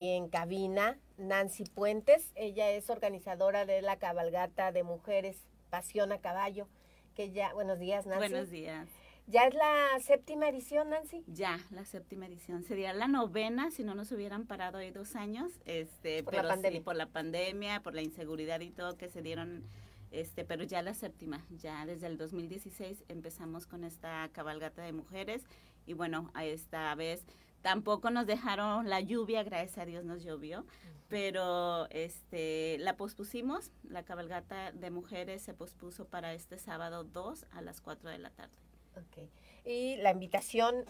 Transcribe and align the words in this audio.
en 0.00 0.28
cabina 0.28 0.98
Nancy 1.18 1.64
Puentes. 1.64 2.32
Ella 2.34 2.70
es 2.70 2.90
organizadora 2.90 3.66
de 3.66 3.82
la 3.82 3.98
cabalgata 3.98 4.72
de 4.72 4.82
mujeres 4.82 5.46
Pasión 5.68 6.10
a 6.10 6.18
Caballo. 6.18 6.66
Que 7.14 7.30
ya, 7.30 7.52
buenos 7.52 7.78
días, 7.78 8.06
Nancy. 8.06 8.30
Buenos 8.30 8.50
días. 8.50 8.88
¿Ya 9.26 9.46
es 9.46 9.54
la 9.54 10.00
séptima 10.00 10.48
edición, 10.48 10.90
Nancy? 10.90 11.22
Ya, 11.28 11.60
la 11.70 11.84
séptima 11.84 12.26
edición. 12.26 12.64
Sería 12.64 12.92
la 12.92 13.06
novena 13.06 13.70
si 13.70 13.84
no 13.84 13.94
nos 13.94 14.10
hubieran 14.10 14.46
parado 14.46 14.78
ahí 14.78 14.90
dos 14.90 15.14
años. 15.14 15.52
Este, 15.66 16.24
Por 16.24 16.32
pero 16.32 16.42
la 16.44 16.54
pandemia. 16.54 16.80
Sí, 16.80 16.84
por 16.84 16.96
la 16.96 17.06
pandemia, 17.06 17.80
por 17.80 17.94
la 17.94 18.02
inseguridad 18.02 18.60
y 18.60 18.70
todo 18.70 18.96
que 18.96 19.08
se 19.08 19.22
dieron. 19.22 19.64
Este, 20.10 20.44
pero 20.44 20.64
ya 20.64 20.82
la 20.82 20.94
séptima, 20.94 21.46
ya 21.50 21.86
desde 21.86 22.08
el 22.08 22.16
2016 22.16 23.04
empezamos 23.06 23.68
con 23.68 23.84
esta 23.84 24.28
cabalgata 24.32 24.82
de 24.82 24.92
mujeres 24.92 25.44
y 25.86 25.92
bueno, 25.92 26.32
a 26.34 26.44
esta 26.44 26.92
vez 26.96 27.24
tampoco 27.62 28.10
nos 28.10 28.26
dejaron 28.26 28.88
la 28.88 29.00
lluvia, 29.00 29.42
gracias 29.42 29.78
a 29.78 29.84
Dios 29.84 30.04
nos 30.04 30.22
llovió, 30.22 30.64
pero 31.08 31.88
este 31.90 32.78
la 32.78 32.96
pospusimos, 32.96 33.72
la 33.82 34.04
cabalgata 34.04 34.72
de 34.72 34.90
mujeres 34.90 35.42
se 35.42 35.54
pospuso 35.54 36.06
para 36.06 36.34
este 36.34 36.58
sábado 36.58 37.04
2 37.04 37.46
a 37.52 37.62
las 37.62 37.80
4 37.80 38.10
de 38.10 38.18
la 38.18 38.30
tarde. 38.30 38.54
Ok. 38.96 39.28
¿Y 39.64 39.96
la 39.96 40.12
invitación 40.12 40.84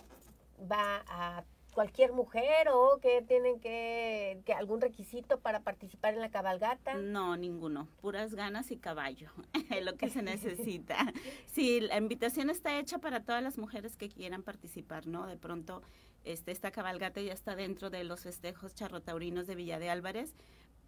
va 0.70 1.04
a 1.08 1.44
cualquier 1.72 2.12
mujer 2.12 2.68
o 2.72 2.98
que 3.00 3.22
tienen 3.22 3.60
que, 3.60 4.42
que 4.44 4.52
algún 4.52 4.80
requisito 4.80 5.38
para 5.40 5.60
participar 5.60 6.14
en 6.14 6.20
la 6.20 6.30
cabalgata? 6.30 6.94
No, 6.94 7.36
ninguno. 7.36 7.88
Puras 8.00 8.34
ganas 8.34 8.70
y 8.70 8.76
caballo, 8.76 9.30
es 9.70 9.84
lo 9.84 9.96
que 9.96 10.10
se 10.10 10.22
necesita. 10.22 10.96
Sí, 11.46 11.80
la 11.80 11.96
invitación 11.96 12.48
está 12.48 12.78
hecha 12.78 12.98
para 12.98 13.24
todas 13.24 13.42
las 13.42 13.58
mujeres 13.58 13.96
que 13.96 14.08
quieran 14.08 14.42
participar, 14.42 15.06
¿no? 15.06 15.26
De 15.26 15.36
pronto, 15.36 15.82
este, 16.24 16.52
esta 16.52 16.70
cabalgata 16.70 17.20
ya 17.20 17.32
está 17.32 17.56
dentro 17.56 17.90
de 17.90 18.04
los 18.04 18.20
festejos 18.20 18.74
charrotaurinos 18.74 19.46
de 19.46 19.54
Villa 19.54 19.78
de 19.78 19.90
Álvarez, 19.90 20.34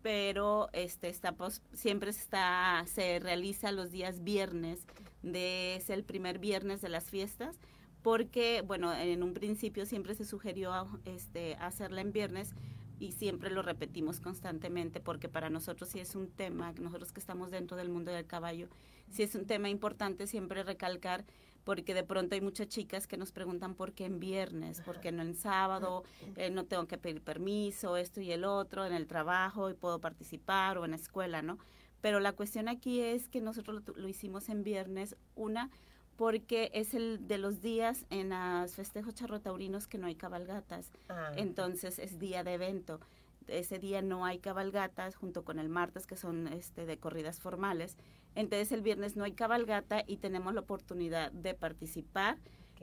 pero 0.03 0.69
este 0.73 1.09
está 1.09 1.33
pos- 1.33 1.63
siempre 1.73 2.11
está 2.11 2.85
se 2.87 3.19
realiza 3.21 3.71
los 3.73 3.91
días 3.91 4.23
viernes, 4.25 4.87
de, 5.23 5.77
es 5.77 5.91
el 5.91 6.03
primer 6.05 6.39
viernes 6.39 6.81
de 6.83 6.89
las 6.89 7.05
fiestas 7.11 7.57
porque 8.03 8.63
bueno 8.67 8.93
en 8.93 9.23
un 9.23 9.33
principio 9.33 9.87
siempre 9.87 10.17
se 10.17 10.25
sugirió 10.25 10.89
este 11.05 11.55
hacerla 11.61 12.01
en 12.01 12.11
viernes 12.13 12.51
y 12.99 13.13
siempre 13.13 13.49
lo 13.51 13.63
repetimos 13.63 14.19
constantemente 14.19 14.99
porque 14.99 15.29
para 15.29 15.51
nosotros 15.51 15.89
sí 15.91 16.01
es 16.01 16.17
un 16.17 16.29
tema 16.29 16.73
nosotros 16.81 17.13
que 17.13 17.21
estamos 17.21 17.53
dentro 17.53 17.77
del 17.77 17.89
mundo 17.91 18.11
del 18.11 18.27
caballo 18.27 18.67
sí 19.09 19.23
es 19.23 19.37
un 19.37 19.47
tema 19.47 19.69
importante 19.69 20.27
siempre 20.27 20.65
recalcar 20.65 21.25
porque 21.65 21.95
de 21.95 22.03
pronto 22.03 22.35
hay 22.35 22.41
muchas 22.41 22.69
chicas 22.69 23.07
que 23.07 23.17
nos 23.17 23.33
preguntan 23.33 23.75
por 23.75 23.93
qué 23.93 24.05
en 24.05 24.19
viernes, 24.19 24.81
por 24.81 25.01
qué 25.01 25.13
no 25.13 25.23
en 25.23 25.35
sábado, 25.35 26.05
eh, 26.37 26.51
no 26.51 26.65
tengo 26.65 26.87
que 26.87 26.99
pedir 26.99 27.23
permiso, 27.23 27.97
esto 27.97 28.21
y 28.21 28.33
el 28.33 28.45
otro, 28.45 28.85
en 28.85 28.93
el 28.93 29.07
trabajo 29.07 29.71
y 29.71 29.75
puedo 29.75 30.01
participar 30.01 30.79
o 30.79 30.85
en 30.85 30.91
la 30.91 30.97
escuela, 30.97 31.43
¿no? 31.43 31.59
Pero 32.01 32.19
la 32.19 32.33
cuestión 32.33 32.69
aquí 32.69 33.01
es 33.01 33.29
que 33.29 33.41
nosotros 33.41 33.83
lo, 33.95 34.09
hicimos 34.09 34.49
en 34.49 34.65
viernes, 34.65 35.17
una, 35.37 35.71
porque 36.17 36.71
es 36.75 36.95
el 36.95 37.27
de 37.29 37.39
los 37.39 37.63
días 37.63 38.07
en 38.11 38.31
los 38.31 38.75
festejos 38.75 39.15
charrotaurinos 39.15 39.87
que 39.87 39.99
no 39.99 40.09
hay 40.09 40.17
cabalgatas. 40.17 40.91
Ah, 41.09 41.31
Entonces 41.37 41.99
es 42.01 42.19
día 42.19 42.43
de 42.43 42.55
evento. 42.55 43.01
Ese 43.47 43.79
día 43.79 44.03
no 44.03 44.25
hay 44.25 44.39
cabalgatas 44.39 45.15
junto 45.15 45.45
con 45.45 45.59
el 45.59 45.69
martes 45.69 46.07
que 46.07 46.17
son 46.17 46.49
este 46.49 46.87
de 46.87 46.99
corridas 46.99 47.41
formales. 47.41 47.97
Entonces 48.35 48.73
el 48.73 48.83
viernes 48.83 49.17
no 49.17 49.25
hay 49.25 49.33
cabalgata 49.33 50.03
y 50.07 50.17
tenemos 50.17 50.55
la 50.55 50.61
oportunidad 50.61 51.33
de 51.33 51.55
participar 51.55 52.39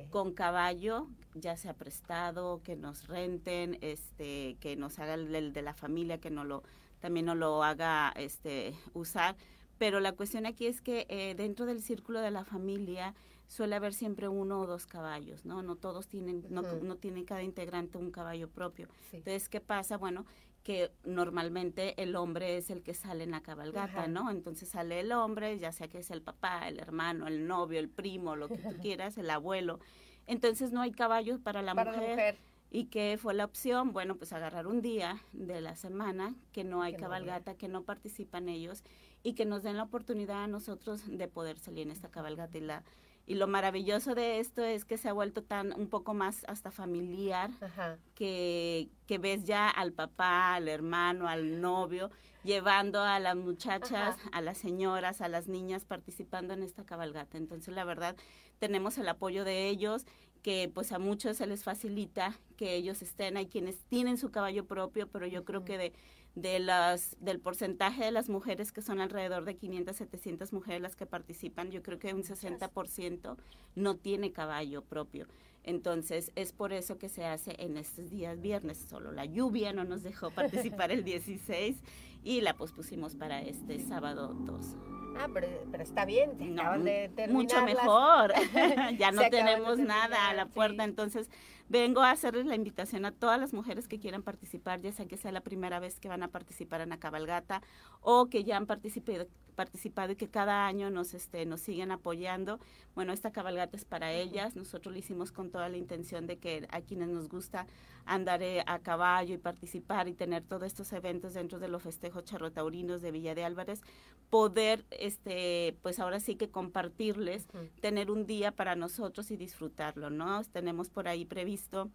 con 0.09 0.33
caballo, 0.33 1.07
ya 1.33 1.57
sea 1.57 1.73
prestado, 1.73 2.61
que 2.63 2.75
nos 2.75 3.07
renten, 3.07 3.77
este, 3.81 4.55
que 4.61 4.75
nos 4.75 4.97
haga 4.99 5.15
el, 5.15 5.33
el 5.35 5.51
de 5.51 5.61
la 5.61 5.73
familia, 5.73 6.19
que 6.19 6.29
no 6.29 6.45
lo, 6.45 6.63
también 6.99 7.25
no 7.25 7.35
lo 7.35 7.63
haga 7.63 8.13
este, 8.15 8.73
usar. 8.93 9.35
Pero 9.77 9.99
la 9.99 10.13
cuestión 10.13 10.45
aquí 10.45 10.67
es 10.67 10.81
que 10.81 11.05
eh, 11.09 11.35
dentro 11.35 11.65
del 11.65 11.81
círculo 11.81 12.21
de 12.21 12.31
la 12.31 12.43
familia 12.43 13.13
suele 13.47 13.75
haber 13.75 13.93
siempre 13.93 14.27
uno 14.27 14.61
o 14.61 14.67
dos 14.67 14.85
caballos, 14.85 15.45
¿no? 15.45 15.63
No 15.63 15.75
todos 15.75 16.07
tienen, 16.07 16.45
no, 16.49 16.61
no 16.61 16.95
tiene 16.97 17.25
cada 17.25 17.43
integrante 17.43 17.97
un 17.97 18.11
caballo 18.11 18.49
propio. 18.49 18.87
Sí. 19.09 19.17
Entonces, 19.17 19.49
¿qué 19.49 19.59
pasa? 19.59 19.97
Bueno, 19.97 20.25
que 20.69 20.91
normalmente 21.03 21.99
el 21.99 22.15
hombre 22.15 22.55
es 22.57 22.69
el 22.69 22.83
que 22.83 22.93
sale 22.93 23.23
en 23.23 23.31
la 23.31 23.41
cabalgata, 23.41 24.01
Ajá. 24.01 24.07
¿no? 24.07 24.29
Entonces 24.29 24.69
sale 24.69 24.99
el 24.99 25.11
hombre, 25.11 25.57
ya 25.57 25.71
sea 25.71 25.87
que 25.87 25.97
es 25.97 26.11
el 26.11 26.21
papá, 26.21 26.67
el 26.67 26.77
hermano, 26.77 27.25
el 27.25 27.47
novio, 27.47 27.79
el 27.79 27.89
primo, 27.89 28.35
lo 28.35 28.47
que 28.49 28.59
tú 28.59 28.77
quieras, 28.79 29.17
el 29.17 29.31
abuelo. 29.31 29.79
Entonces 30.27 30.71
no 30.71 30.81
hay 30.81 30.91
caballos 30.91 31.39
para 31.39 31.63
la 31.63 31.73
Para 31.73 31.91
mujer. 31.91 32.07
la 32.07 32.13
mujer. 32.13 32.37
¿Y 32.69 32.85
qué 32.85 33.17
fue 33.19 33.33
la 33.33 33.45
opción? 33.45 33.93
Bueno, 33.93 34.15
pues 34.15 34.31
agarrar 34.31 34.67
un 34.67 34.83
día 34.83 35.19
de 35.33 35.59
la 35.59 35.75
semana 35.75 36.35
que 36.51 36.63
no 36.63 36.83
hay 36.83 36.91
Que 36.91 36.99
no 36.99 37.03
cabalgata, 37.05 37.55
que 37.55 37.67
no 37.67 37.81
participan 37.81 38.47
ellos 38.47 38.83
y 39.23 39.33
que 39.33 39.45
nos 39.45 39.63
den 39.63 39.75
la 39.75 39.81
oportunidad 39.81 40.43
a 40.43 40.47
nosotros 40.47 41.01
de 41.07 41.27
poder 41.27 41.57
salir 41.57 41.87
en 41.87 41.91
esta 41.91 42.11
cabalgata. 42.11 42.59
Y, 42.59 42.61
la, 42.61 42.83
y 43.29 43.35
lo 43.35 43.45
maravilloso 43.45 44.15
de 44.15 44.39
esto 44.39 44.63
es 44.63 44.85
que 44.85 44.97
se 44.97 45.07
ha 45.07 45.13
vuelto 45.13 45.43
tan 45.43 45.71
un 45.79 45.87
poco 45.87 46.15
más 46.15 46.43
hasta 46.47 46.71
familiar 46.71 47.51
Ajá. 47.61 47.99
que, 48.15 48.89
que 49.05 49.19
ves 49.19 49.43
ya 49.43 49.69
al 49.69 49.93
papá, 49.93 50.55
al 50.55 50.67
hermano, 50.67 51.27
al 51.27 51.61
novio, 51.61 52.09
llevando 52.43 53.03
a 53.03 53.19
las 53.19 53.35
muchachas, 53.35 54.17
Ajá. 54.17 54.29
a 54.31 54.41
las 54.41 54.57
señoras, 54.57 55.21
a 55.21 55.27
las 55.27 55.47
niñas 55.47 55.85
participando 55.85 56.55
en 56.55 56.63
esta 56.63 56.83
cabalgata. 56.85 57.37
Entonces, 57.37 57.75
la 57.75 57.83
verdad, 57.83 58.15
tenemos 58.57 58.97
el 58.97 59.07
apoyo 59.07 59.45
de 59.45 59.69
ellos, 59.69 60.07
que 60.41 60.71
pues 60.73 60.91
a 60.91 60.97
muchos 60.97 61.37
se 61.37 61.45
les 61.45 61.63
facilita 61.63 62.33
que 62.57 62.73
ellos 62.73 63.03
estén, 63.03 63.37
hay 63.37 63.45
quienes 63.45 63.83
tienen 63.85 64.17
su 64.17 64.31
caballo 64.31 64.65
propio, 64.65 65.07
pero 65.07 65.27
yo 65.27 65.45
creo 65.45 65.63
que 65.63 65.77
de, 65.77 65.93
de 66.35 66.59
las, 66.59 67.17
del 67.19 67.39
porcentaje 67.39 68.05
de 68.05 68.11
las 68.11 68.29
mujeres, 68.29 68.71
que 68.71 68.81
son 68.81 68.99
alrededor 68.99 69.45
de 69.45 69.55
500, 69.55 69.95
700 69.95 70.53
mujeres 70.53 70.81
las 70.81 70.95
que 70.95 71.05
participan, 71.05 71.71
yo 71.71 71.81
creo 71.83 71.99
que 71.99 72.13
un 72.13 72.23
60% 72.23 73.37
no 73.75 73.95
tiene 73.97 74.31
caballo 74.31 74.83
propio. 74.83 75.27
Entonces, 75.63 76.31
es 76.35 76.51
por 76.53 76.73
eso 76.73 76.97
que 76.97 77.09
se 77.09 77.25
hace 77.25 77.55
en 77.59 77.77
estos 77.77 78.09
días 78.09 78.39
viernes. 78.41 78.77
Solo 78.89 79.11
la 79.11 79.25
lluvia 79.25 79.73
no 79.73 79.83
nos 79.83 80.03
dejó 80.03 80.31
participar 80.31 80.91
el 80.91 81.03
16 81.05 81.77
y 82.23 82.41
la 82.41 82.55
pospusimos 82.55 83.15
para 83.15 83.41
este 83.41 83.79
sábado 83.79 84.33
2. 84.33 84.75
Ah, 85.17 85.27
pero, 85.33 85.47
pero 85.71 85.83
está 85.83 86.05
bien, 86.05 86.31
No, 86.55 86.61
acaban 86.61 86.83
de 86.85 87.09
terminar. 87.15 87.43
Mucho 87.43 87.55
las- 87.57 87.65
mejor. 87.65 88.33
ya 88.97 89.11
no 89.11 89.21
tenemos 89.29 89.77
nada 89.79 90.29
a 90.29 90.33
la 90.33 90.45
puerta. 90.45 90.83
sí. 90.83 90.89
Entonces, 90.89 91.29
vengo 91.67 92.01
a 92.01 92.11
hacerles 92.11 92.45
la 92.45 92.55
invitación 92.55 93.05
a 93.05 93.11
todas 93.11 93.39
las 93.39 93.53
mujeres 93.53 93.87
que 93.87 93.99
quieran 93.99 94.23
participar, 94.23 94.81
ya 94.81 94.91
sea 94.91 95.05
que 95.07 95.17
sea 95.17 95.31
la 95.31 95.41
primera 95.41 95.79
vez 95.79 95.99
que 95.99 96.07
van 96.07 96.23
a 96.23 96.29
participar 96.29 96.81
en 96.81 96.89
la 96.89 96.97
cabalgata 96.99 97.61
o 98.01 98.27
que 98.27 98.43
ya 98.43 98.57
han 98.57 98.65
participado 98.65 99.27
participado 99.59 100.13
y 100.13 100.15
que 100.15 100.29
cada 100.29 100.67
año 100.67 100.89
nos 100.89 101.13
este 101.13 101.45
nos 101.45 101.59
siguen 101.59 101.91
apoyando. 101.91 102.61
Bueno, 102.95 103.11
esta 103.11 103.31
cabalgata 103.31 103.75
es 103.75 103.83
para 103.83 104.13
ellas. 104.13 104.55
Nosotros 104.55 104.93
lo 104.93 104.97
hicimos 104.97 105.33
con 105.33 105.51
toda 105.51 105.67
la 105.67 105.75
intención 105.75 106.27
de 106.27 106.37
que 106.37 106.65
a 106.71 106.79
quienes 106.79 107.09
nos 107.09 107.27
gusta 107.27 107.67
andar 108.05 108.41
eh, 108.41 108.63
a 108.67 108.79
caballo 108.79 109.33
y 109.33 109.37
participar 109.37 110.07
y 110.07 110.13
tener 110.13 110.43
todos 110.43 110.63
estos 110.63 110.93
eventos 110.93 111.33
dentro 111.33 111.59
de 111.59 111.67
los 111.67 111.83
festejos 111.83 112.23
charrotaurinos 112.23 113.01
de 113.01 113.11
Villa 113.11 113.35
de 113.35 113.43
Álvarez, 113.43 113.81
poder 114.29 114.85
este 114.91 115.75
pues 115.81 115.99
ahora 115.99 116.21
sí 116.21 116.35
que 116.35 116.49
compartirles 116.49 117.45
tener 117.81 118.11
un 118.11 118.25
día 118.25 118.53
para 118.53 118.77
nosotros 118.77 119.29
y 119.29 119.35
disfrutarlo, 119.35 120.09
¿no? 120.09 120.41
Tenemos 120.45 120.89
por 120.89 121.09
ahí 121.09 121.25
previsto 121.25 121.89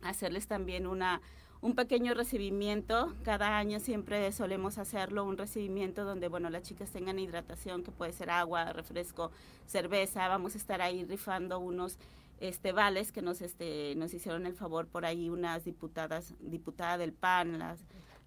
hacerles 0.00 0.46
también 0.46 0.86
una 0.86 1.20
un 1.60 1.74
pequeño 1.74 2.14
recibimiento, 2.14 3.14
cada 3.24 3.56
año 3.58 3.80
siempre 3.80 4.30
solemos 4.32 4.78
hacerlo, 4.78 5.24
un 5.24 5.38
recibimiento 5.38 6.04
donde, 6.04 6.28
bueno, 6.28 6.50
las 6.50 6.62
chicas 6.62 6.90
tengan 6.90 7.18
hidratación, 7.18 7.82
que 7.82 7.90
puede 7.90 8.12
ser 8.12 8.30
agua, 8.30 8.72
refresco, 8.72 9.30
cerveza, 9.66 10.28
vamos 10.28 10.54
a 10.54 10.58
estar 10.58 10.80
ahí 10.82 11.04
rifando 11.04 11.58
unos 11.58 11.98
este 12.38 12.72
vales 12.72 13.12
que 13.12 13.22
nos 13.22 13.40
este 13.40 13.94
nos 13.96 14.12
hicieron 14.12 14.44
el 14.44 14.54
favor 14.54 14.86
por 14.86 15.06
ahí 15.06 15.30
unas 15.30 15.64
diputadas, 15.64 16.34
diputada 16.40 16.98
del 16.98 17.14
PAN, 17.14 17.58
las 17.58 17.80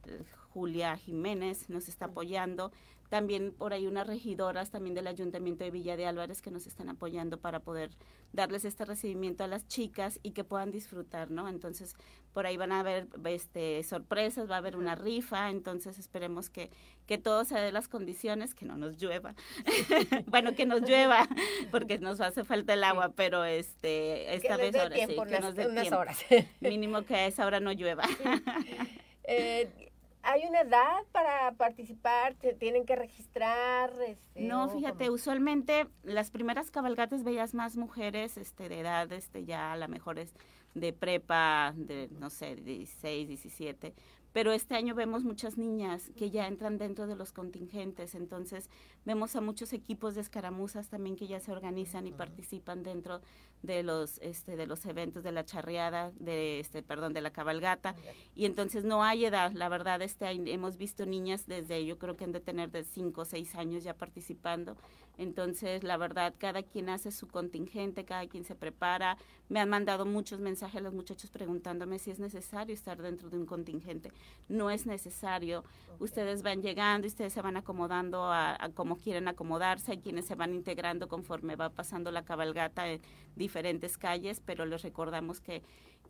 eh, 0.07 0.23
Julia 0.49 0.97
Jiménez 0.97 1.69
nos 1.69 1.87
está 1.87 2.05
apoyando, 2.05 2.71
también 3.09 3.51
por 3.51 3.73
ahí 3.73 3.87
unas 3.87 4.07
regidoras 4.07 4.69
también 4.69 4.95
del 4.95 5.07
Ayuntamiento 5.07 5.63
de 5.63 5.71
Villa 5.71 5.97
de 5.97 6.05
Álvarez 6.05 6.41
que 6.41 6.51
nos 6.51 6.67
están 6.67 6.89
apoyando 6.89 7.39
para 7.39 7.59
poder 7.59 7.91
darles 8.31 8.65
este 8.65 8.85
recibimiento 8.85 9.43
a 9.43 9.47
las 9.47 9.67
chicas 9.67 10.19
y 10.21 10.31
que 10.31 10.43
puedan 10.43 10.71
disfrutar, 10.71 11.31
¿no? 11.31 11.49
Entonces, 11.49 11.95
por 12.33 12.45
ahí 12.45 12.57
van 12.57 12.71
a 12.71 12.81
haber 12.81 13.07
este 13.25 13.81
sorpresas, 13.83 14.49
va 14.49 14.55
a 14.55 14.57
haber 14.59 14.75
una 14.75 14.95
rifa, 14.95 15.49
entonces 15.49 15.97
esperemos 15.97 16.49
que, 16.49 16.69
que 17.07 17.17
todo 17.17 17.43
se 17.45 17.57
dé 17.57 17.71
las 17.71 17.87
condiciones, 17.87 18.53
que 18.53 18.65
no 18.65 18.77
nos 18.77 18.97
llueva. 19.01 19.33
bueno, 20.27 20.53
que 20.53 20.65
nos 20.67 20.81
llueva, 20.81 21.27
porque 21.71 21.97
nos 21.97 22.21
hace 22.21 22.43
falta 22.43 22.75
el 22.75 22.83
agua, 22.83 23.13
pero 23.15 23.43
este 23.43 24.35
esta 24.35 24.57
que 24.57 24.63
vez 24.63 24.75
ahora 24.75 24.95
sí, 24.95 25.07
que 25.07 25.19
unas, 25.19 25.41
nos 25.41 25.55
dé 25.55 25.67
unas 25.67 25.81
tiempo. 25.81 25.99
horas. 25.99 26.25
Mínimo 26.59 27.03
que 27.03 27.15
a 27.15 27.25
esa 27.25 27.45
hora 27.45 27.59
no 27.59 27.71
llueva. 27.71 28.03
Eh, 29.31 29.88
¿Hay 30.21 30.45
una 30.45 30.61
edad 30.61 31.03
para 31.11 31.53
participar? 31.53 32.35
¿Se 32.41 32.53
tienen 32.53 32.85
que 32.85 32.95
registrar? 32.95 33.91
Este, 34.05 34.41
No, 34.41 34.69
fíjate, 34.69 35.05
cómo? 35.05 35.15
usualmente 35.15 35.87
las 36.03 36.29
primeras 36.31 36.71
cabalgatas 36.71 37.23
veías 37.23 37.53
más 37.53 37.77
mujeres 37.77 38.37
este, 38.37 38.69
de 38.69 38.81
edad, 38.81 39.11
este, 39.11 39.45
ya 39.45 39.71
a 39.73 39.77
lo 39.77 39.87
mejor 39.87 40.19
es 40.19 40.33
de 40.75 40.93
prepa, 40.93 41.73
de 41.75 42.09
no 42.19 42.29
sé, 42.29 42.55
16, 42.55 43.27
17, 43.27 43.93
pero 44.33 44.51
este 44.51 44.75
año 44.75 44.95
vemos 44.95 45.23
muchas 45.23 45.57
niñas 45.57 46.11
que 46.15 46.29
ya 46.29 46.47
entran 46.47 46.77
dentro 46.77 47.07
de 47.07 47.15
los 47.15 47.31
contingentes, 47.31 48.15
entonces 48.15 48.69
vemos 49.05 49.35
a 49.35 49.41
muchos 49.41 49.73
equipos 49.73 50.15
de 50.15 50.21
escaramuzas 50.21 50.89
también 50.89 51.15
que 51.15 51.27
ya 51.27 51.39
se 51.39 51.51
organizan 51.51 52.07
y 52.07 52.11
participan 52.11 52.83
dentro 52.83 53.21
de 53.63 53.83
los 53.83 54.19
este 54.19 54.55
de 54.55 54.67
los 54.67 54.85
eventos 54.85 55.23
de 55.23 55.31
la 55.31 55.43
charreada 55.43 56.11
de 56.19 56.59
este 56.59 56.81
perdón 56.81 57.13
de 57.13 57.21
la 57.21 57.31
cabalgata. 57.31 57.95
Y 58.35 58.45
entonces 58.45 58.85
no 58.85 59.03
hay 59.03 59.25
edad 59.25 59.51
la 59.51 59.69
verdad 59.69 60.01
este 60.01 60.29
hemos 60.29 60.77
visto 60.77 61.05
niñas 61.05 61.45
desde 61.47 61.85
yo 61.85 61.97
creo 61.97 62.15
que 62.15 62.23
han 62.23 62.31
de 62.31 62.39
tener 62.39 62.71
de 62.71 62.83
5 62.83 63.21
o 63.21 63.25
6 63.25 63.55
años 63.55 63.83
ya 63.83 63.93
participando. 63.93 64.77
Entonces 65.17 65.83
la 65.83 65.97
verdad 65.97 66.33
cada 66.37 66.63
quien 66.63 66.89
hace 66.89 67.11
su 67.11 67.27
contingente 67.27 68.05
cada 68.05 68.27
quien 68.27 68.45
se 68.45 68.55
prepara. 68.55 69.17
Me 69.49 69.59
han 69.59 69.69
mandado 69.69 70.05
muchos 70.05 70.39
mensajes 70.39 70.81
los 70.81 70.93
muchachos 70.93 71.29
preguntándome 71.31 71.99
si 71.99 72.11
es 72.11 72.19
necesario 72.19 72.73
estar 72.73 73.01
dentro 73.01 73.29
de 73.29 73.37
un 73.37 73.45
contingente 73.45 74.11
no 74.47 74.69
es 74.69 74.85
necesario 74.85 75.63
ustedes 75.99 76.43
van 76.43 76.61
llegando 76.61 77.05
y 77.05 77.09
ustedes 77.09 77.33
se 77.33 77.41
van 77.41 77.57
acomodando 77.57 78.31
a, 78.31 78.57
como 78.73 78.97
quieren 78.97 79.27
acomodarse 79.27 79.91
hay 79.91 79.97
quienes 79.99 80.25
se 80.25 80.35
van 80.35 80.53
integrando 80.53 81.07
conforme 81.07 81.55
va 81.55 81.69
pasando 81.69 82.11
la 82.11 82.23
cabalgata 82.23 82.89
en 82.89 83.01
diferentes 83.35 83.97
calles, 83.97 84.41
pero 84.43 84.65
les 84.65 84.81
recordamos 84.81 85.41
que, 85.41 85.61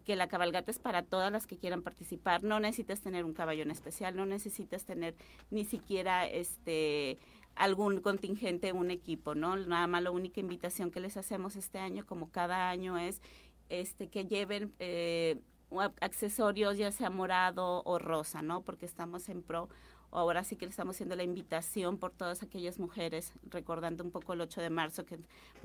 que 0.06 0.16
la 0.16 0.28
cabalgata 0.28 0.72
es 0.72 0.80
para 0.80 1.04
todas 1.04 1.32
las 1.32 1.48
que 1.48 1.58
quieran 1.58 1.82
participar. 1.82 2.44
No 2.44 2.60
necesitas 2.60 3.02
tener 3.02 3.26
un 3.26 3.34
caballo 3.34 3.64
en 3.64 3.72
especial, 3.72 4.16
no 4.16 4.26
necesitas 4.26 4.86
tener 4.86 5.16
ni 5.50 5.66
siquiera 5.66 6.28
este 6.28 7.18
algún 7.56 8.00
contingente, 8.00 8.72
un 8.72 8.90
equipo, 8.90 9.36
¿no? 9.36 9.58
Nada 9.58 9.86
más 9.88 10.02
la 10.02 10.12
única 10.12 10.40
invitación 10.40 10.92
que 10.92 11.02
les 11.02 11.18
hacemos 11.18 11.58
este 11.58 11.78
año, 11.78 12.06
como 12.06 12.32
cada 12.32 12.70
año, 12.70 12.98
es 12.98 13.22
este 13.68 14.08
que 14.08 14.26
lleven 14.26 14.74
eh, 14.80 15.42
accesorios, 16.02 16.78
ya 16.78 16.92
sea 16.92 17.10
morado 17.10 17.84
o 17.86 18.00
rosa, 18.00 18.42
¿no? 18.42 18.62
Porque 18.62 18.86
estamos 18.86 19.30
en 19.30 19.42
pro 19.44 19.70
ahora 20.12 20.44
sí 20.44 20.56
que 20.56 20.66
le 20.66 20.72
estamos 20.72 20.96
haciendo 20.96 21.16
la 21.16 21.24
invitación 21.24 21.98
por 21.98 22.12
todas 22.12 22.42
aquellas 22.44 22.80
mujeres, 22.80 23.34
recordando 23.50 24.04
un 24.04 24.12
poco 24.12 24.34
el 24.34 24.42
8 24.42 24.62
de 24.62 24.70
marzo, 24.70 25.06
que 25.06 25.20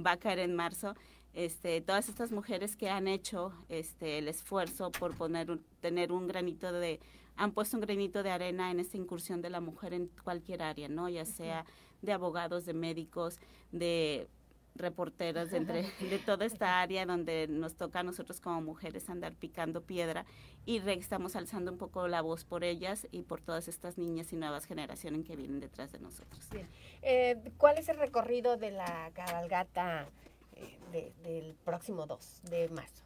va 0.05 0.13
a 0.13 0.17
caer 0.19 0.41
en 0.41 0.55
marzo, 0.55 0.95
este, 1.33 1.81
todas 1.81 2.09
estas 2.09 2.31
mujeres 2.31 2.77
que 2.77 2.91
han 2.91 3.09
hecho 3.09 3.53
este, 3.69 4.19
el 4.19 4.29
esfuerzo 4.29 4.93
por 4.93 5.17
poner, 5.17 5.59
tener 5.81 6.13
un 6.13 6.29
granito 6.29 6.73
de, 6.73 7.01
han 7.37 7.53
puesto 7.53 7.77
un 7.77 7.81
granito 7.81 8.23
de 8.23 8.31
arena 8.31 8.71
en 8.71 8.81
esta 8.81 8.97
incursión 8.97 9.43
de 9.43 9.51
la 9.51 9.61
mujer 9.61 9.95
en 9.95 10.11
cualquier 10.23 10.63
área, 10.63 10.89
¿no? 10.89 11.09
Ya 11.09 11.25
sea 11.25 11.65
de 12.03 12.13
abogados, 12.13 12.67
de 12.67 12.75
médicos, 12.75 13.41
de 13.73 14.29
reporteras 14.75 15.51
de, 15.51 15.59
entre, 15.59 15.83
de 16.01 16.19
toda 16.19 16.45
esta 16.45 16.81
área 16.81 17.07
donde 17.07 17.47
nos 17.49 17.75
toca 17.77 18.01
a 18.01 18.03
nosotros 18.03 18.41
como 18.41 18.61
mujeres 18.61 19.09
andar 19.09 19.35
picando 19.35 19.83
piedra 19.83 20.25
y 20.67 20.79
estamos 20.89 21.37
alzando 21.37 21.71
un 21.73 21.79
poco 21.79 22.09
la 22.09 22.23
voz 22.23 22.45
por 22.45 22.65
ellas 22.65 23.07
y 23.11 23.23
por 23.23 23.41
todas 23.41 23.69
estas 23.69 23.99
niñas 23.99 24.33
y 24.33 24.37
nuevas 24.37 24.65
generaciones 24.65 25.25
que 25.25 25.37
vienen 25.37 25.61
detrás 25.61 25.93
de 25.93 26.01
nosotros. 26.01 26.49
Eh, 27.03 27.53
¿Cuál 27.59 27.79
es 27.79 27.89
el 27.89 27.99
recorrido 27.99 28.57
de 28.57 28.71
la 28.71 29.11
cabalgata 29.15 30.09
eh, 30.55 31.13
del 31.23 31.55
próximo 31.65 32.07
2 32.07 32.43
de 32.51 32.69
marzo? 32.71 33.05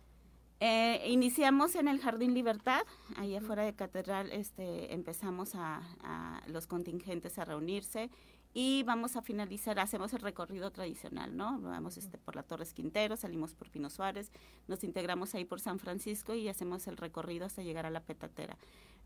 Eh, 0.61 1.05
iniciamos 1.07 1.77
en 1.77 1.87
el 1.87 2.01
Jardín 2.01 2.35
Libertad, 2.35 2.83
ahí 3.17 3.37
afuera 3.37 3.65
de 3.65 3.75
Catedral 3.75 4.33
este, 4.33 4.93
empezamos 4.93 5.55
a, 5.55 5.83
a 6.03 6.43
los 6.49 6.67
contingentes 6.67 7.39
a 7.39 7.45
reunirse 7.45 8.11
y 8.55 8.83
vamos 8.85 9.17
a 9.17 9.23
finalizar, 9.23 9.79
hacemos 9.79 10.13
el 10.15 10.21
recorrido 10.21 10.71
tradicional, 10.71 11.37
¿no? 11.37 11.61
Vamos 11.61 11.97
este, 11.97 12.19
por 12.19 12.35
la 12.35 12.43
Torres 12.43 12.73
Quintero, 12.73 13.17
salimos 13.17 13.55
por 13.55 13.71
Pino 13.71 13.91
Suárez, 13.91 14.33
nos 14.67 14.85
integramos 14.85 15.35
ahí 15.35 15.45
por 15.45 15.61
San 15.61 15.79
Francisco 15.79 16.35
y 16.35 16.49
hacemos 16.49 16.87
el 16.87 16.97
recorrido 16.97 17.47
hasta 17.47 17.63
llegar 17.63 17.87
a 17.87 17.91
la 17.91 18.01
petatera. 18.01 18.57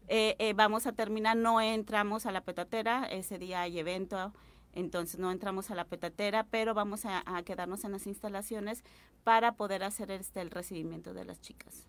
Eh, 0.09 0.37
eh, 0.39 0.53
vamos 0.55 0.87
a 0.87 0.93
terminar, 0.93 1.37
no 1.37 1.61
entramos 1.61 2.27
a 2.27 2.33
la 2.33 2.43
petatera, 2.43 3.05
ese 3.07 3.39
día 3.39 3.63
hay 3.63 3.79
evento, 3.79 4.33
entonces 4.73 5.19
no 5.19 5.31
entramos 5.31 5.71
a 5.71 5.75
la 5.75 5.85
petatera, 5.85 6.45
pero 6.45 6.75
vamos 6.75 7.05
a, 7.05 7.23
quedarnos 7.45 7.85
en 7.85 7.93
las 7.93 8.07
instalaciones 8.07 8.85
para 9.25 9.57
poder 9.57 9.85
hacer 9.85 10.11
este, 10.11 10.41
el 10.41 10.51
recibimiento 10.51 11.15
de 11.15 11.25
las 11.25 11.41
chicas. 11.41 11.87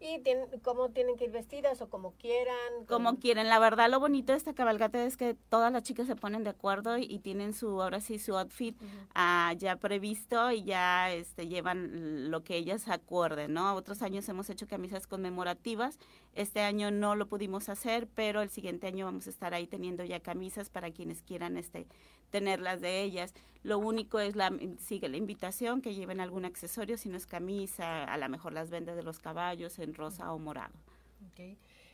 ¿Y 0.00 0.18
tienen, 0.20 0.48
cómo 0.62 0.90
tienen 0.90 1.16
que 1.16 1.24
ir 1.24 1.30
vestidas 1.30 1.80
o 1.80 1.88
como 1.88 2.12
quieran? 2.12 2.84
Como 2.86 3.18
quieren. 3.18 3.48
La 3.48 3.58
verdad, 3.58 3.88
lo 3.88 4.00
bonito 4.00 4.32
de 4.32 4.38
esta 4.38 4.52
cabalgata 4.52 5.02
es 5.02 5.16
que 5.16 5.34
todas 5.48 5.72
las 5.72 5.82
chicas 5.82 6.06
se 6.06 6.14
ponen 6.14 6.44
de 6.44 6.50
acuerdo 6.50 6.98
y, 6.98 7.18
tienen 7.20 7.54
su, 7.54 7.80
ahora 7.80 8.00
sí, 8.00 8.18
su 8.18 8.36
outfit 8.36 8.76
ah, 9.14 9.54
ya 9.56 9.76
previsto 9.76 10.50
y 10.52 10.62
ya 10.64 11.10
este, 11.10 11.48
llevan 11.48 12.30
lo 12.30 12.44
que 12.44 12.56
ellas 12.56 12.88
acuerden, 12.88 13.54
¿no? 13.54 13.74
Otros 13.74 14.02
años 14.02 14.28
hemos 14.28 14.50
hecho 14.50 14.66
camisas 14.66 15.06
conmemorativas. 15.06 15.98
Este 16.34 16.60
año 16.60 16.90
no 16.90 17.14
lo 17.14 17.26
pudimos 17.26 17.68
hacer, 17.68 18.06
pero 18.14 18.42
el 18.42 18.50
siguiente 18.50 18.86
año 18.86 19.06
vamos 19.06 19.26
a 19.26 19.30
estar 19.30 19.54
ahí 19.54 19.66
teniendo 19.66 20.04
ya 20.04 20.20
camisas 20.20 20.68
para 20.68 20.90
quienes 20.90 21.22
quieran 21.22 21.56
este, 21.56 21.86
tenerlas 22.34 22.80
de 22.80 23.00
ellas. 23.00 23.32
Lo 23.62 23.78
único 23.78 24.18
es 24.18 24.34
la 24.34 24.50
sigue 24.80 25.08
la 25.08 25.16
invitación 25.16 25.80
que 25.80 25.94
lleven 25.94 26.18
algún 26.18 26.44
accesorio, 26.44 26.98
si 26.98 27.08
no 27.08 27.16
es 27.16 27.26
camisa, 27.26 28.02
a 28.02 28.18
lo 28.18 28.28
mejor 28.28 28.52
las 28.52 28.70
vendas 28.70 28.96
de 28.96 29.04
los 29.04 29.20
caballos 29.20 29.78
en 29.78 29.94
rosa 29.94 30.32
o 30.32 30.40
morado. 30.40 30.74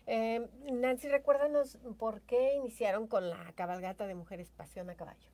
Eh, 0.07 0.49
Nancy, 0.73 1.09
recuérdanos 1.09 1.77
por 1.99 2.23
qué 2.23 2.55
iniciaron 2.55 3.07
con 3.07 3.29
la 3.29 3.53
cabalgata 3.55 4.07
de 4.07 4.15
mujeres 4.15 4.51
Pasión 4.57 4.89
a 4.89 4.95
Caballo. 4.95 5.29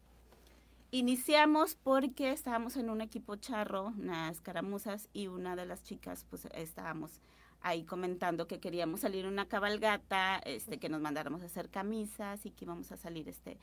Iniciamos 0.91 1.77
porque 1.77 2.33
estábamos 2.33 2.77
en 2.77 2.91
un 2.91 3.01
equipo 3.01 3.37
charro, 3.37 3.93
unas 3.97 4.41
caramuzas, 4.41 5.09
y 5.13 5.29
una 5.29 5.55
de 5.55 5.67
las 5.67 5.85
chicas, 5.85 6.27
pues 6.29 6.49
estábamos 6.53 7.21
ahí 7.61 7.85
comentando 7.85 8.49
que 8.49 8.59
queríamos 8.59 9.01
salir 9.01 9.25
una 9.27 9.47
cabalgata, 9.47 10.41
este, 10.45 10.79
que 10.79 10.89
nos 10.89 11.01
mandáramos 11.01 11.43
a 11.43 11.47
hacer 11.47 11.69
camisas 11.71 12.45
y 12.45 12.51
que 12.51 12.65
íbamos 12.65 12.91
a 12.91 12.97
salir 12.97 13.29
este 13.29 13.57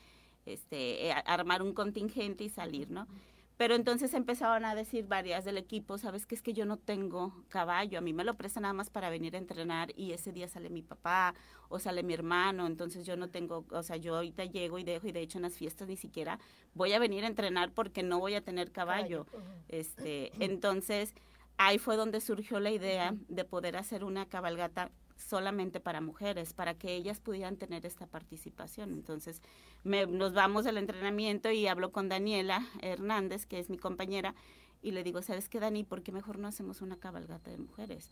este, 0.45 1.07
eh, 1.07 1.13
armar 1.25 1.61
un 1.61 1.73
contingente 1.73 2.43
y 2.43 2.49
salir, 2.49 2.89
¿no? 2.91 3.07
Pero 3.55 3.75
entonces 3.75 4.13
empezaron 4.15 4.65
a 4.65 4.73
decir 4.73 5.07
varias 5.07 5.45
del 5.45 5.57
equipo, 5.57 5.97
sabes 5.97 6.25
que 6.25 6.33
es 6.33 6.41
que 6.41 6.53
yo 6.53 6.65
no 6.65 6.77
tengo 6.77 7.45
caballo, 7.49 7.99
a 7.99 8.01
mí 8.01 8.11
me 8.11 8.23
lo 8.23 8.33
prestan 8.33 8.63
nada 8.63 8.73
más 8.73 8.89
para 8.89 9.11
venir 9.11 9.35
a 9.35 9.37
entrenar 9.37 9.91
y 9.95 10.11
ese 10.11 10.31
día 10.31 10.47
sale 10.47 10.69
mi 10.69 10.81
papá 10.81 11.35
o 11.69 11.77
sale 11.77 12.01
mi 12.01 12.15
hermano, 12.15 12.65
entonces 12.65 13.05
yo 13.05 13.15
no 13.15 13.29
tengo, 13.29 13.63
o 13.69 13.83
sea, 13.83 13.97
yo 13.97 14.15
ahorita 14.15 14.45
llego 14.45 14.79
y 14.79 14.83
dejo 14.83 15.07
y 15.07 15.11
de 15.11 15.21
hecho 15.21 15.37
en 15.37 15.43
las 15.43 15.53
fiestas 15.53 15.87
ni 15.87 15.97
siquiera 15.97 16.39
voy 16.73 16.93
a 16.93 16.99
venir 16.99 17.25
a 17.25 17.27
entrenar 17.27 17.71
porque 17.71 18.01
no 18.01 18.19
voy 18.19 18.33
a 18.33 18.41
tener 18.41 18.71
caballo. 18.71 19.27
Este, 19.69 20.31
entonces 20.43 21.13
ahí 21.57 21.77
fue 21.77 21.95
donde 21.95 22.21
surgió 22.21 22.59
la 22.59 22.71
idea 22.71 23.13
de 23.27 23.45
poder 23.45 23.77
hacer 23.77 24.03
una 24.03 24.25
cabalgata 24.25 24.91
solamente 25.23 25.79
para 25.79 26.01
mujeres, 26.01 26.53
para 26.53 26.73
que 26.73 26.95
ellas 26.95 27.19
pudieran 27.19 27.57
tener 27.57 27.85
esta 27.85 28.07
participación. 28.07 28.93
Entonces, 28.93 29.41
nos 29.83 30.33
vamos 30.33 30.65
al 30.65 30.77
entrenamiento 30.77 31.51
y 31.51 31.67
hablo 31.67 31.91
con 31.91 32.09
Daniela 32.09 32.67
Hernández, 32.81 33.45
que 33.45 33.59
es 33.59 33.69
mi 33.69 33.77
compañera, 33.77 34.35
y 34.81 34.91
le 34.91 35.03
digo, 35.03 35.21
¿sabes 35.21 35.49
qué, 35.49 35.59
Dani? 35.59 35.83
¿Por 35.83 36.03
qué 36.03 36.11
mejor 36.11 36.37
no 36.39 36.47
hacemos 36.47 36.81
una 36.81 36.97
cabalgata 36.97 37.49
de 37.49 37.57
mujeres? 37.57 38.09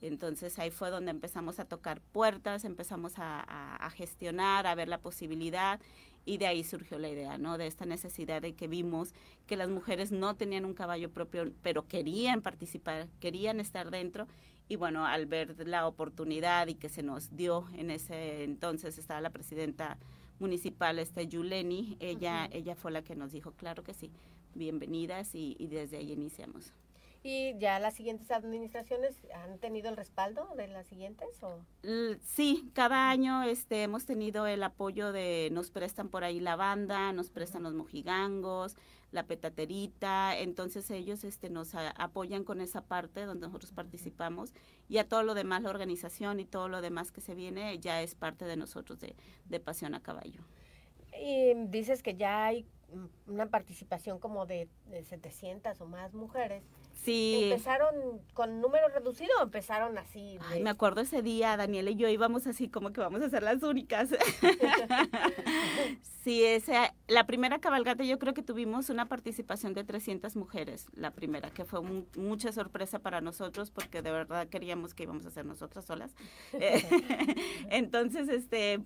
Entonces 0.00 0.58
ahí 0.58 0.70
fue 0.70 0.90
donde 0.90 1.10
empezamos 1.10 1.58
a 1.58 1.64
tocar 1.64 2.00
puertas, 2.00 2.64
empezamos 2.64 3.14
a, 3.16 3.90
gestionar, 3.94 4.66
a 4.66 4.74
ver 4.74 4.88
la 4.88 4.98
posibilidad 4.98 5.80
y 6.24 6.38
de 6.38 6.46
ahí 6.46 6.64
surgió 6.64 6.98
la 6.98 7.08
idea, 7.08 7.38
¿no? 7.38 7.56
De 7.56 7.66
esta 7.66 7.86
necesidad 7.86 8.42
de 8.42 8.54
que 8.54 8.66
vimos 8.66 9.14
que 9.46 9.56
las 9.56 9.70
mujeres 9.70 10.12
no 10.12 10.34
tenían 10.34 10.64
un 10.64 10.74
caballo 10.74 11.10
propio, 11.10 11.52
pero 11.62 11.86
querían 11.86 12.42
participar, 12.42 13.08
querían 13.20 13.60
estar 13.60 13.90
dentro 13.90 14.26
y 14.68 14.76
bueno, 14.76 15.06
al 15.06 15.26
ver 15.26 15.66
la 15.66 15.86
oportunidad 15.86 16.66
y 16.66 16.74
que 16.74 16.88
se 16.88 17.02
nos 17.02 17.34
dio 17.36 17.66
en 17.74 17.90
ese 17.90 18.44
entonces, 18.44 18.98
estaba 18.98 19.20
la 19.20 19.30
presidenta 19.30 19.98
municipal, 20.38 20.98
esta 20.98 21.22
Yuleni, 21.22 21.96
ella, 22.00 22.48
ella 22.52 22.74
fue 22.74 22.90
la 22.90 23.02
que 23.02 23.16
nos 23.16 23.32
dijo, 23.32 23.52
claro 23.52 23.82
que 23.82 23.94
sí, 23.94 24.10
bienvenidas 24.54 25.34
y, 25.34 25.56
y 25.58 25.68
desde 25.68 25.98
ahí 25.98 26.12
iniciamos. 26.12 26.72
¿Y 27.28 27.58
ya 27.58 27.80
las 27.80 27.94
siguientes 27.94 28.30
administraciones 28.30 29.16
han 29.34 29.58
tenido 29.58 29.88
el 29.88 29.96
respaldo 29.96 30.48
de 30.56 30.68
las 30.68 30.86
siguientes? 30.86 31.42
O? 31.42 31.58
Sí, 32.22 32.70
cada 32.72 33.10
año 33.10 33.42
este, 33.42 33.82
hemos 33.82 34.06
tenido 34.06 34.46
el 34.46 34.62
apoyo 34.62 35.10
de, 35.10 35.48
nos 35.50 35.72
prestan 35.72 36.08
por 36.08 36.22
ahí 36.22 36.38
la 36.38 36.54
banda, 36.54 37.12
nos 37.12 37.30
prestan 37.30 37.64
los 37.64 37.74
mojigangos, 37.74 38.76
la 39.12 39.26
petaterita, 39.26 40.36
entonces 40.36 40.90
ellos 40.90 41.24
este, 41.24 41.48
nos 41.48 41.74
apoyan 41.74 42.44
con 42.44 42.60
esa 42.60 42.82
parte 42.82 43.24
donde 43.24 43.46
nosotros 43.46 43.72
participamos 43.72 44.52
y 44.88 44.98
a 44.98 45.08
todo 45.08 45.22
lo 45.22 45.34
demás, 45.34 45.62
la 45.62 45.70
organización 45.70 46.40
y 46.40 46.44
todo 46.44 46.68
lo 46.68 46.80
demás 46.80 47.12
que 47.12 47.20
se 47.20 47.34
viene 47.34 47.78
ya 47.78 48.02
es 48.02 48.14
parte 48.14 48.44
de 48.44 48.56
nosotros 48.56 49.00
de, 49.00 49.16
de 49.46 49.60
Pasión 49.60 49.94
a 49.94 50.02
Caballo. 50.02 50.40
Y 51.18 51.54
dices 51.68 52.02
que 52.02 52.14
ya 52.14 52.44
hay 52.44 52.66
una 53.26 53.46
participación 53.46 54.18
como 54.18 54.46
de, 54.46 54.68
de 54.90 55.04
700 55.04 55.80
o 55.80 55.86
más 55.86 56.14
mujeres 56.14 56.62
Sí. 57.04 57.44
¿Empezaron 57.44 58.20
con 58.34 58.60
número 58.60 58.88
reducido 58.88 59.30
o 59.38 59.42
empezaron 59.42 59.96
así? 59.98 60.38
Ay, 60.48 60.62
me 60.62 60.70
acuerdo 60.70 61.02
ese 61.02 61.22
día, 61.22 61.56
Daniel 61.56 61.88
y 61.88 61.96
yo 61.96 62.08
íbamos 62.08 62.46
así 62.46 62.68
como 62.68 62.92
que 62.92 63.00
vamos 63.00 63.22
a 63.22 63.30
ser 63.30 63.42
las 63.42 63.62
únicas. 63.62 64.10
sí, 66.24 66.44
ese, 66.44 66.92
la 67.06 67.26
primera 67.26 67.60
cabalgata 67.60 68.02
yo 68.02 68.18
creo 68.18 68.34
que 68.34 68.42
tuvimos 68.42 68.90
una 68.90 69.06
participación 69.06 69.74
de 69.74 69.84
300 69.84 70.34
mujeres, 70.36 70.88
la 70.94 71.12
primera, 71.12 71.50
que 71.50 71.64
fue 71.64 71.80
mucha 72.16 72.52
sorpresa 72.52 72.98
para 72.98 73.20
nosotros 73.20 73.70
porque 73.70 74.02
de 74.02 74.10
verdad 74.10 74.48
queríamos 74.48 74.94
que 74.94 75.04
íbamos 75.04 75.26
a 75.26 75.30
ser 75.30 75.44
nosotras 75.44 75.84
solas. 75.84 76.14
Entonces, 77.70 78.28
este, 78.28 78.80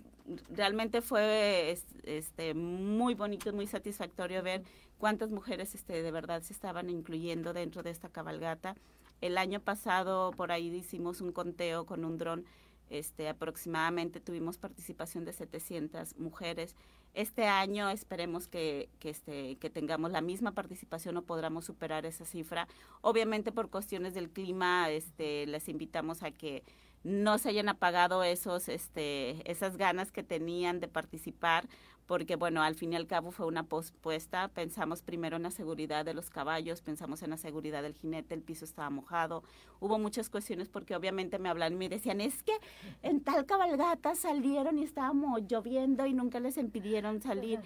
realmente 0.49 1.01
fue 1.01 1.77
este, 2.03 2.53
muy 2.53 3.13
bonito, 3.13 3.51
muy 3.53 3.67
satisfactorio 3.67 4.43
ver 4.43 4.63
cuántas 4.97 5.31
mujeres 5.31 5.75
este, 5.75 6.03
de 6.03 6.11
verdad 6.11 6.41
se 6.41 6.53
estaban 6.53 6.89
incluyendo 6.89 7.53
dentro 7.53 7.83
de 7.83 7.89
esta 7.89 8.09
cabalgata. 8.09 8.75
El 9.19 9.37
año 9.37 9.59
pasado 9.59 10.31
por 10.31 10.51
ahí 10.51 10.67
hicimos 10.67 11.21
un 11.21 11.31
conteo 11.31 11.85
con 11.85 12.05
un 12.05 12.17
dron, 12.17 12.45
este, 12.89 13.29
aproximadamente 13.29 14.19
tuvimos 14.19 14.57
participación 14.57 15.23
de 15.23 15.33
700 15.33 16.17
mujeres. 16.17 16.75
Este 17.13 17.45
año 17.45 17.89
esperemos 17.89 18.47
que, 18.47 18.89
que, 18.99 19.09
este, 19.09 19.55
que 19.57 19.69
tengamos 19.69 20.11
la 20.11 20.21
misma 20.21 20.51
participación 20.51 21.17
o 21.17 21.23
podamos 21.23 21.65
superar 21.65 22.05
esa 22.05 22.25
cifra. 22.25 22.67
Obviamente 23.01 23.51
por 23.51 23.69
cuestiones 23.69 24.13
del 24.13 24.29
clima, 24.29 24.89
este, 24.89 25.45
les 25.47 25.69
invitamos 25.69 26.21
a 26.23 26.31
que 26.31 26.63
no 27.03 27.37
se 27.37 27.49
hayan 27.49 27.69
apagado 27.69 28.23
esos, 28.23 28.69
este, 28.69 29.49
esas 29.49 29.77
ganas 29.77 30.11
que 30.11 30.23
tenían 30.23 30.79
de 30.79 30.87
participar, 30.87 31.67
porque 32.05 32.35
bueno, 32.35 32.61
al 32.61 32.75
fin 32.75 32.93
y 32.93 32.95
al 32.95 33.07
cabo 33.07 33.31
fue 33.31 33.45
una 33.45 33.63
pospuesta. 33.63 34.49
Pensamos 34.49 35.01
primero 35.01 35.37
en 35.37 35.43
la 35.43 35.51
seguridad 35.51 36.03
de 36.03 36.13
los 36.13 36.29
caballos, 36.29 36.81
pensamos 36.81 37.23
en 37.23 37.29
la 37.29 37.37
seguridad 37.37 37.83
del 37.83 37.93
jinete, 37.93 38.35
el 38.35 38.41
piso 38.41 38.65
estaba 38.65 38.89
mojado. 38.89 39.43
Hubo 39.79 39.97
muchas 39.97 40.29
cuestiones 40.29 40.67
porque 40.67 40.95
obviamente 40.95 41.39
me 41.39 41.49
hablan 41.49 41.73
y 41.73 41.77
me 41.77 41.89
decían, 41.89 42.19
es 42.21 42.43
que 42.43 42.53
en 43.01 43.21
tal 43.21 43.45
cabalgata 43.45 44.15
salieron 44.15 44.77
y 44.77 44.83
estábamos 44.83 45.41
lloviendo 45.47 46.05
y 46.05 46.13
nunca 46.13 46.39
les 46.39 46.57
impidieron 46.57 47.21
salir. 47.21 47.61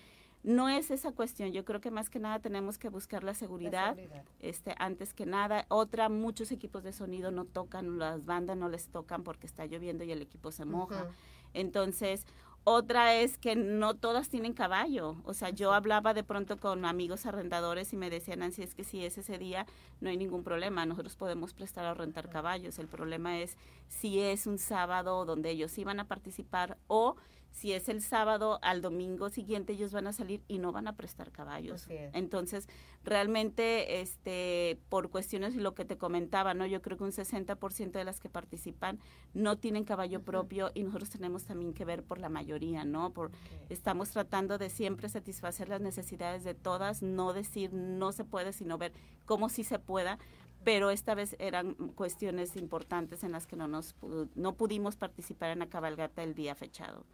No 0.46 0.70
es 0.70 0.92
esa 0.92 1.12
cuestión, 1.12 1.54
yo 1.54 1.66
creo 1.66 1.82
que 1.82 1.90
más 1.90 2.12
que 2.12 2.20
nada 2.20 2.38
tenemos 2.38 2.78
que 2.78 2.90
buscar 2.90 3.24
la 3.24 3.34
seguridad, 3.34 3.98
este 4.40 4.76
antes 4.78 5.12
que 5.12 5.26
nada. 5.26 5.66
Otra, 5.70 6.08
muchos 6.08 6.52
equipos 6.52 6.84
de 6.84 6.94
sonido 6.94 7.32
no 7.32 7.46
tocan, 7.46 7.98
las 7.98 8.24
bandas 8.26 8.56
no 8.56 8.70
les 8.70 8.90
tocan 8.90 9.24
porque 9.24 9.48
está 9.48 9.66
lloviendo 9.66 10.04
y 10.04 10.12
el 10.12 10.22
equipo 10.22 10.52
se 10.52 10.64
moja. 10.64 11.08
Entonces, 11.56 12.28
otra 12.64 13.16
es 13.16 13.40
que 13.40 13.56
no 13.56 13.96
todas 13.96 14.30
tienen 14.30 14.54
caballo. 14.54 15.16
O 15.24 15.34
sea, 15.34 15.50
yo 15.50 15.74
hablaba 15.74 16.14
de 16.14 16.24
pronto 16.24 16.58
con 16.58 16.86
amigos 16.86 17.26
arrendadores 17.26 17.92
y 17.94 17.98
me 17.98 18.12
decían, 18.12 18.44
así 18.44 18.62
es 18.62 18.76
que 18.76 18.84
si 18.84 19.04
es 19.04 19.18
ese 19.18 19.40
día, 19.40 19.66
no 20.00 20.12
hay 20.12 20.18
ningún 20.18 20.44
problema. 20.44 20.86
Nosotros 20.86 21.16
podemos 21.16 21.56
prestar 21.56 21.86
a 21.86 21.96
rentar 21.96 22.30
caballos. 22.30 22.78
El 22.78 22.88
problema 22.88 23.40
es 23.40 23.58
si 23.88 24.20
es 24.20 24.46
un 24.46 24.60
sábado 24.60 25.26
donde 25.26 25.50
ellos 25.50 25.76
iban 25.80 26.00
a 26.00 26.08
participar 26.08 26.78
o 26.86 27.16
si 27.52 27.72
es 27.72 27.88
el 27.88 28.02
sábado, 28.02 28.60
al 28.62 28.82
domingo 28.82 29.30
siguiente 29.30 29.74
ellos 29.74 29.94
van 29.94 30.08
a 30.08 30.14
salir 30.14 30.44
y 30.48 30.60
no 30.60 30.72
van 30.72 30.88
a 30.88 30.98
prestar 30.98 31.32
caballos. 31.32 31.88
Entonces, 32.14 32.68
realmente, 33.04 34.02
este, 34.02 34.78
por 34.90 35.10
cuestiones, 35.10 35.56
lo 35.56 35.74
que 35.74 35.86
te 35.86 35.98
comentaba, 35.98 36.54
¿no? 36.54 36.66
Yo 36.66 36.82
creo 36.82 36.98
que 36.98 37.06
un 37.06 37.12
60% 37.12 37.92
de 37.92 38.04
las 38.04 38.20
que 38.20 38.30
participan 38.30 39.00
no 39.34 39.58
tienen 39.58 39.86
caballo 39.86 40.22
propio 40.22 40.72
y 40.74 40.84
nosotros 40.84 41.10
tenemos 41.10 41.46
también 41.46 41.74
que 41.74 41.86
ver 41.86 42.04
por 42.04 42.20
la 42.20 42.30
mayoría, 42.30 42.84
¿no? 42.84 43.14
Por, 43.14 43.32
Estamos 43.70 44.10
tratando 44.10 44.58
de 44.58 44.70
siempre 44.70 45.08
satisfacer 45.08 45.70
las 45.70 45.82
necesidades 45.82 46.44
de 46.44 46.56
todas, 46.56 47.02
no 47.02 47.34
decir 47.34 47.72
no 47.74 48.12
se 48.12 48.26
puede, 48.26 48.52
sino 48.52 48.78
ver 48.78 48.92
cómo 49.26 49.50
sí 49.50 49.64
se 49.64 49.80
pueda, 49.80 50.20
pero 50.66 50.90
esta 50.90 51.16
vez 51.16 51.36
eran 51.40 51.76
cuestiones 51.76 52.56
importantes 52.58 53.24
en 53.24 53.32
las 53.32 53.48
que 53.48 53.56
no, 53.56 53.68
nos, 53.68 53.96
no 54.36 54.56
pudimos 54.56 54.98
participar 54.98 55.52
en 55.52 55.60
la 55.60 55.70
cabalgata 55.70 56.24
el 56.24 56.34
día 56.34 56.56
fechado. 56.56 57.06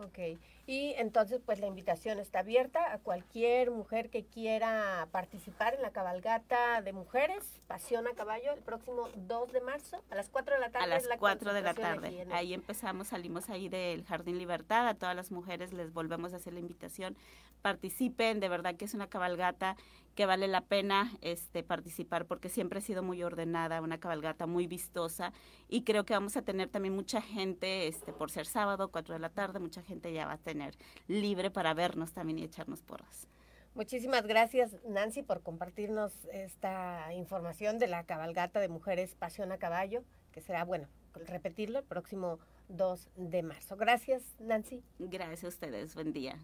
Okay. 0.00 0.38
Y 0.66 0.94
entonces 0.98 1.40
pues 1.44 1.60
la 1.60 1.66
invitación 1.66 2.18
está 2.18 2.40
abierta 2.40 2.92
a 2.92 2.98
cualquier 2.98 3.70
mujer 3.70 4.10
que 4.10 4.24
quiera 4.24 5.08
participar 5.12 5.74
en 5.74 5.82
la 5.82 5.90
cabalgata 5.90 6.82
de 6.82 6.92
mujeres, 6.92 7.60
Pasión 7.68 8.08
a 8.08 8.14
Caballo, 8.14 8.52
el 8.52 8.60
próximo 8.60 9.08
2 9.14 9.52
de 9.52 9.60
marzo 9.60 10.02
a 10.10 10.16
las 10.16 10.28
4 10.28 10.54
de 10.54 10.60
la 10.60 10.70
tarde. 10.70 10.84
A 10.84 10.88
las 10.88 11.08
4 11.18 11.52
de 11.52 11.62
la 11.62 11.74
tarde, 11.74 12.26
ahí 12.32 12.52
empezamos, 12.52 13.08
salimos 13.08 13.48
ahí 13.48 13.68
del 13.68 14.04
Jardín 14.04 14.38
Libertad, 14.38 14.88
a 14.88 14.94
todas 14.94 15.14
las 15.14 15.30
mujeres 15.30 15.72
les 15.72 15.92
volvemos 15.92 16.32
a 16.32 16.36
hacer 16.36 16.52
la 16.52 16.60
invitación, 16.60 17.16
participen, 17.62 18.40
de 18.40 18.48
verdad 18.48 18.74
que 18.74 18.84
es 18.84 18.94
una 18.94 19.08
cabalgata 19.08 19.76
que 20.16 20.26
vale 20.26 20.48
la 20.48 20.62
pena 20.62 21.12
este 21.20 21.62
participar 21.62 22.26
porque 22.26 22.48
siempre 22.48 22.78
ha 22.78 22.82
sido 22.82 23.02
muy 23.02 23.22
ordenada, 23.22 23.82
una 23.82 23.98
cabalgata 24.00 24.46
muy 24.46 24.66
vistosa 24.66 25.32
y 25.68 25.82
creo 25.82 26.04
que 26.04 26.14
vamos 26.14 26.36
a 26.36 26.42
tener 26.42 26.68
también 26.70 26.94
mucha 26.94 27.20
gente, 27.20 27.86
este 27.86 28.12
por 28.12 28.30
ser 28.30 28.46
sábado, 28.46 28.90
4 28.90 29.14
de 29.14 29.20
la 29.20 29.28
tarde, 29.28 29.60
mucha 29.60 29.82
gente 29.82 30.12
ya 30.12 30.26
va 30.26 30.32
a 30.32 30.38
tener 30.56 30.74
libre 31.06 31.50
para 31.50 31.74
vernos 31.74 32.12
también 32.12 32.38
y 32.38 32.44
echarnos 32.44 32.82
porras. 32.82 33.28
Muchísimas 33.74 34.26
gracias 34.26 34.74
Nancy 34.88 35.22
por 35.22 35.42
compartirnos 35.42 36.12
esta 36.32 37.12
información 37.12 37.78
de 37.78 37.88
la 37.88 38.04
cabalgata 38.04 38.58
de 38.58 38.68
mujeres 38.68 39.14
Pasión 39.14 39.52
a 39.52 39.58
Caballo, 39.58 40.02
que 40.32 40.40
será, 40.40 40.64
bueno, 40.64 40.88
repetirlo 41.12 41.80
el 41.80 41.84
próximo 41.84 42.38
2 42.68 43.10
de 43.16 43.42
marzo. 43.42 43.76
Gracias 43.76 44.22
Nancy. 44.40 44.82
Gracias 44.98 45.44
a 45.44 45.48
ustedes, 45.48 45.94
buen 45.94 46.14
día. 46.14 46.40